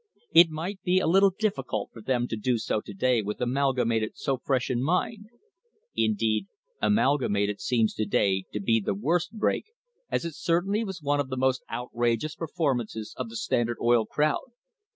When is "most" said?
11.37-11.61